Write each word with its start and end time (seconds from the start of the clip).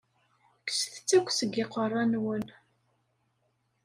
Kkset-t 0.65 1.09
akk 1.17 1.27
seg 1.33 1.51
iqeṛṛa-nwen! 1.63 2.45